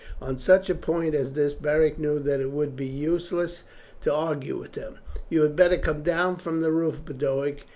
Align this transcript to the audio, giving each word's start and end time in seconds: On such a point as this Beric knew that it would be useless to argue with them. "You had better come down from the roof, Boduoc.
On 0.19 0.39
such 0.39 0.67
a 0.67 0.73
point 0.73 1.13
as 1.13 1.33
this 1.33 1.53
Beric 1.53 1.99
knew 1.99 2.17
that 2.17 2.41
it 2.41 2.49
would 2.49 2.75
be 2.75 2.87
useless 2.87 3.61
to 4.01 4.11
argue 4.11 4.57
with 4.57 4.71
them. 4.71 4.97
"You 5.29 5.43
had 5.43 5.55
better 5.55 5.77
come 5.77 6.01
down 6.01 6.37
from 6.37 6.61
the 6.61 6.71
roof, 6.71 7.05
Boduoc. 7.05 7.57